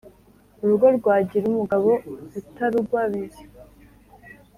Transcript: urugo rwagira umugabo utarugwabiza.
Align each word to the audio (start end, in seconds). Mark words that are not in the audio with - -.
urugo 0.63 0.87
rwagira 0.97 1.43
umugabo 1.51 1.89
utarugwabiza. 2.39 3.41